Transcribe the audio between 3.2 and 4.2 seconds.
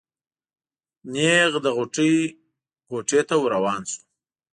ته ور روان شو.